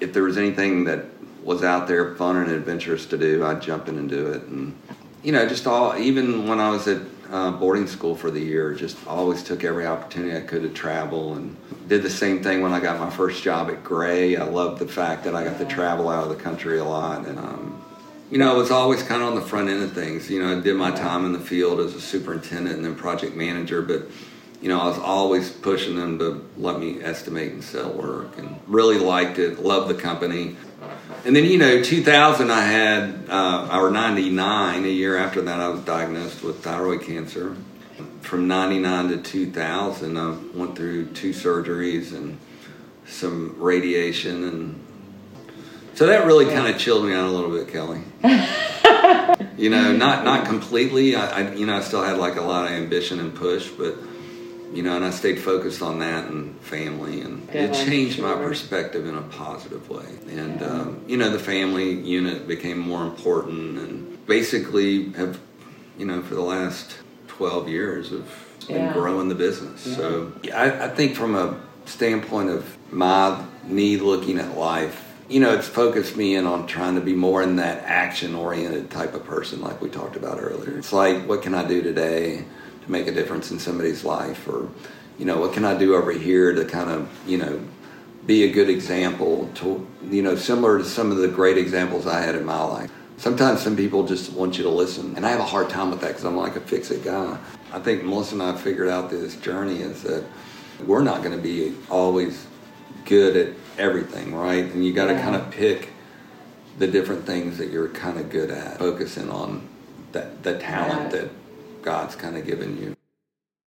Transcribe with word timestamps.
if 0.00 0.12
there 0.12 0.22
was 0.22 0.38
anything 0.38 0.84
that 0.84 1.04
was 1.42 1.62
out 1.62 1.86
there 1.86 2.14
fun 2.16 2.36
and 2.36 2.50
adventurous 2.50 3.06
to 3.06 3.18
do, 3.18 3.44
I'd 3.44 3.62
jump 3.62 3.88
in 3.88 3.98
and 3.98 4.08
do 4.08 4.28
it. 4.28 4.42
And 4.42 4.76
you 5.22 5.32
know, 5.32 5.48
just 5.48 5.66
all 5.66 5.96
even 5.96 6.48
when 6.48 6.60
I 6.60 6.70
was 6.70 6.86
at 6.88 7.02
uh, 7.30 7.50
boarding 7.52 7.86
school 7.86 8.14
for 8.14 8.30
the 8.30 8.40
year, 8.40 8.74
just 8.74 8.96
always 9.06 9.42
took 9.42 9.64
every 9.64 9.86
opportunity 9.86 10.36
I 10.36 10.40
could 10.40 10.62
to 10.62 10.68
travel 10.68 11.34
and 11.34 11.56
did 11.88 12.02
the 12.02 12.10
same 12.10 12.42
thing 12.42 12.62
when 12.62 12.72
I 12.72 12.80
got 12.80 13.00
my 13.00 13.10
first 13.10 13.42
job 13.42 13.68
at 13.70 13.82
Gray. 13.82 14.36
I 14.36 14.44
loved 14.44 14.80
the 14.80 14.88
fact 14.88 15.24
that 15.24 15.34
I 15.34 15.44
got 15.44 15.58
to 15.58 15.64
travel 15.64 16.08
out 16.08 16.24
of 16.24 16.36
the 16.36 16.42
country 16.42 16.78
a 16.78 16.84
lot 16.84 17.26
and. 17.26 17.38
Um, 17.38 17.82
you 18.30 18.38
know, 18.38 18.52
I 18.52 18.56
was 18.56 18.72
always 18.72 19.02
kind 19.04 19.22
of 19.22 19.28
on 19.28 19.34
the 19.36 19.40
front 19.40 19.68
end 19.68 19.82
of 19.82 19.92
things. 19.92 20.28
You 20.28 20.42
know, 20.42 20.58
I 20.58 20.60
did 20.60 20.74
my 20.74 20.90
time 20.90 21.24
in 21.24 21.32
the 21.32 21.38
field 21.38 21.78
as 21.78 21.94
a 21.94 22.00
superintendent 22.00 22.74
and 22.74 22.84
then 22.84 22.96
project 22.96 23.36
manager, 23.36 23.82
but 23.82 24.08
you 24.60 24.68
know, 24.68 24.80
I 24.80 24.86
was 24.86 24.98
always 24.98 25.50
pushing 25.50 25.96
them 25.96 26.18
to 26.18 26.48
let 26.56 26.78
me 26.78 27.02
estimate 27.02 27.52
and 27.52 27.62
sell 27.62 27.92
work 27.92 28.38
and 28.38 28.58
really 28.66 28.98
liked 28.98 29.38
it, 29.38 29.58
loved 29.60 29.88
the 29.88 30.00
company. 30.00 30.56
And 31.24 31.34
then, 31.34 31.44
you 31.44 31.58
know, 31.58 31.82
2000, 31.82 32.50
I 32.50 32.60
had, 32.62 33.24
uh, 33.28 33.78
or 33.80 33.90
99, 33.90 34.84
a 34.84 34.88
year 34.88 35.16
after 35.16 35.42
that, 35.42 35.60
I 35.60 35.68
was 35.68 35.80
diagnosed 35.80 36.42
with 36.42 36.62
thyroid 36.62 37.02
cancer. 37.02 37.56
From 38.20 38.48
99 38.48 39.08
to 39.08 39.16
2000, 39.18 40.16
I 40.16 40.36
went 40.54 40.76
through 40.76 41.06
two 41.12 41.30
surgeries 41.30 42.12
and 42.12 42.38
some 43.06 43.56
radiation. 43.58 44.44
And 44.44 44.86
so 45.94 46.06
that 46.06 46.26
really 46.26 46.46
kind 46.46 46.72
of 46.72 46.80
chilled 46.80 47.04
me 47.04 47.14
out 47.14 47.28
a 47.28 47.30
little 47.30 47.50
bit, 47.50 47.68
Kelly. 47.68 48.00
you 49.56 49.70
know, 49.70 49.92
not, 49.92 50.24
not 50.24 50.46
completely. 50.46 51.14
I, 51.14 51.40
I, 51.40 51.54
you 51.54 51.66
know, 51.66 51.76
I 51.76 51.80
still 51.80 52.02
had 52.02 52.18
like 52.18 52.36
a 52.36 52.42
lot 52.42 52.66
of 52.66 52.72
ambition 52.72 53.20
and 53.20 53.34
push, 53.34 53.68
but 53.68 53.96
you 54.72 54.82
know, 54.82 54.96
and 54.96 55.04
I 55.04 55.10
stayed 55.10 55.40
focused 55.40 55.82
on 55.82 55.98
that 56.00 56.26
and 56.26 56.58
family, 56.60 57.20
and 57.20 57.46
Good, 57.50 57.70
it 57.70 57.74
changed 57.86 58.16
sure. 58.16 58.36
my 58.36 58.42
perspective 58.42 59.06
in 59.06 59.16
a 59.16 59.22
positive 59.22 59.88
way. 59.88 60.06
And 60.28 60.60
yeah. 60.60 60.66
um, 60.66 61.04
you 61.06 61.16
know, 61.16 61.30
the 61.30 61.38
family 61.38 61.92
unit 61.92 62.46
became 62.46 62.78
more 62.78 63.04
important, 63.04 63.78
and 63.78 64.26
basically 64.26 65.12
have, 65.12 65.38
you 65.98 66.06
know, 66.06 66.22
for 66.22 66.34
the 66.34 66.42
last 66.42 66.96
twelve 67.28 67.68
years 67.68 68.10
have 68.10 68.28
been 68.68 68.76
yeah. 68.76 68.92
growing 68.92 69.28
the 69.28 69.34
business. 69.34 69.86
Yeah. 69.86 69.96
So 69.96 70.32
I, 70.54 70.84
I 70.86 70.88
think 70.88 71.14
from 71.14 71.34
a 71.34 71.60
standpoint 71.84 72.50
of 72.50 72.76
my 72.90 73.44
need 73.64 74.00
looking 74.00 74.38
at 74.38 74.56
life 74.56 75.02
you 75.28 75.40
know, 75.40 75.54
it's 75.54 75.68
focused 75.68 76.16
me 76.16 76.36
in 76.36 76.46
on 76.46 76.66
trying 76.66 76.94
to 76.94 77.00
be 77.00 77.14
more 77.14 77.42
in 77.42 77.56
that 77.56 77.82
action 77.84 78.34
oriented 78.34 78.90
type 78.90 79.14
of 79.14 79.24
person, 79.24 79.60
like 79.60 79.80
we 79.80 79.88
talked 79.88 80.16
about 80.16 80.38
earlier. 80.40 80.78
It's 80.78 80.92
like, 80.92 81.26
what 81.26 81.42
can 81.42 81.54
I 81.54 81.66
do 81.66 81.82
today? 81.82 82.44
To 82.86 82.92
make 82.92 83.06
a 83.06 83.12
difference 83.12 83.50
in 83.50 83.58
somebody's 83.58 84.04
life 84.04 84.48
or 84.48 84.68
you 85.18 85.24
know 85.24 85.38
what 85.38 85.52
can 85.52 85.64
i 85.64 85.76
do 85.76 85.94
over 85.94 86.12
here 86.12 86.54
to 86.54 86.64
kind 86.64 86.90
of 86.90 87.10
you 87.26 87.36
know 87.36 87.60
be 88.26 88.44
a 88.44 88.50
good 88.50 88.68
example 88.68 89.50
to 89.54 89.86
you 90.10 90.22
know 90.22 90.34
similar 90.34 90.78
to 90.78 90.84
some 90.84 91.10
of 91.10 91.18
the 91.18 91.28
great 91.28 91.58
examples 91.58 92.06
i 92.06 92.20
had 92.20 92.34
in 92.34 92.44
my 92.44 92.62
life 92.62 92.90
sometimes 93.16 93.60
some 93.60 93.76
people 93.76 94.06
just 94.06 94.32
want 94.32 94.56
you 94.56 94.64
to 94.64 94.70
listen 94.70 95.14
and 95.16 95.26
i 95.26 95.30
have 95.30 95.40
a 95.40 95.44
hard 95.44 95.68
time 95.68 95.90
with 95.90 96.00
that 96.00 96.08
because 96.08 96.24
i'm 96.24 96.36
like 96.36 96.56
a 96.56 96.60
fix-it 96.60 97.04
guy 97.04 97.36
i 97.72 97.78
think 97.78 98.02
melissa 98.04 98.34
and 98.34 98.42
i 98.42 98.56
figured 98.56 98.88
out 98.88 99.10
this 99.10 99.36
journey 99.36 99.76
is 99.76 100.02
that 100.02 100.24
we're 100.86 101.02
not 101.02 101.22
going 101.22 101.34
to 101.34 101.42
be 101.42 101.74
always 101.90 102.46
good 103.04 103.36
at 103.36 103.54
everything 103.78 104.34
right 104.34 104.64
and 104.64 104.84
you 104.84 104.92
got 104.92 105.06
to 105.06 105.14
yeah. 105.14 105.22
kind 105.22 105.36
of 105.36 105.50
pick 105.50 105.90
the 106.78 106.86
different 106.86 107.24
things 107.24 107.56
that 107.56 107.70
you're 107.70 107.88
kind 107.88 108.18
of 108.18 108.28
good 108.28 108.50
at 108.50 108.78
focusing 108.78 109.30
on 109.30 109.66
that 110.12 110.42
the 110.42 110.58
talent 110.58 111.12
yeah. 111.12 111.20
that 111.20 111.30
God's 111.86 112.16
kind 112.16 112.36
of 112.36 112.44
given 112.44 112.82
you. 112.82 112.95